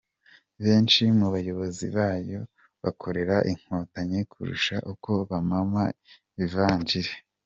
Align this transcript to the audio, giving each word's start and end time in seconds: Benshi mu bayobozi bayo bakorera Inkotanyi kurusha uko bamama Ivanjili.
Benshi 0.63 1.03
mu 1.19 1.27
bayobozi 1.33 1.85
bayo 1.97 2.39
bakorera 2.83 3.35
Inkotanyi 3.51 4.19
kurusha 4.31 4.75
uko 4.91 5.11
bamama 5.29 5.83
Ivanjili. 6.45 7.13